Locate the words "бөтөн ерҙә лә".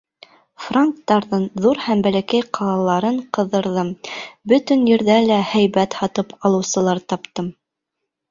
4.53-5.39